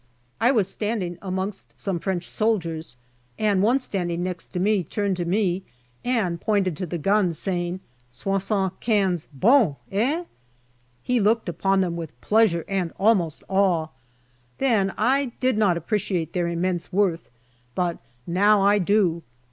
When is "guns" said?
6.97-7.37